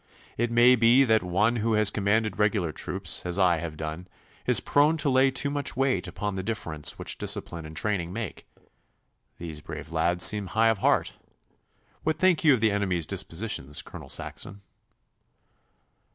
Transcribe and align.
'It 0.35 0.49
may 0.51 0.75
be 0.75 1.03
that 1.03 1.21
one 1.21 1.57
who 1.57 1.73
has 1.73 1.91
commanded 1.91 2.39
regular 2.39 2.71
troops, 2.71 3.23
as 3.23 3.37
I 3.37 3.57
have 3.57 3.77
done, 3.77 4.07
is 4.47 4.59
prone 4.59 4.97
to 4.97 5.11
lay 5.11 5.29
too 5.29 5.51
much 5.51 5.77
weight 5.77 6.07
upon 6.07 6.33
the 6.33 6.41
difference 6.41 6.97
which 6.97 7.19
discipline 7.19 7.67
and 7.67 7.77
training 7.77 8.11
make. 8.11 8.47
These 9.37 9.61
brave 9.61 9.91
lads 9.91 10.23
seem 10.23 10.47
high 10.47 10.69
of 10.69 10.79
heart. 10.79 11.13
What 12.01 12.17
think 12.17 12.43
you 12.43 12.55
of 12.55 12.61
the 12.61 12.71
enemy's 12.71 13.05
dispositions, 13.05 13.83
Colonel 13.83 14.09
Saxon? 14.09 14.61